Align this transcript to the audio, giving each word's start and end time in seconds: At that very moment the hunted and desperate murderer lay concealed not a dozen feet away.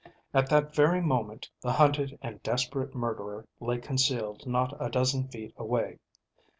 At 0.33 0.49
that 0.49 0.73
very 0.73 0.99
moment 0.99 1.47
the 1.61 1.73
hunted 1.73 2.17
and 2.23 2.41
desperate 2.41 2.95
murderer 2.95 3.45
lay 3.59 3.77
concealed 3.77 4.47
not 4.47 4.75
a 4.83 4.89
dozen 4.89 5.27
feet 5.27 5.53
away. 5.57 5.99